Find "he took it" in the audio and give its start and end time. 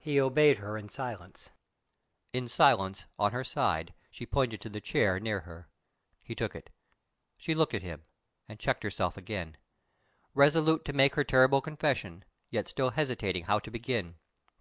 6.24-6.68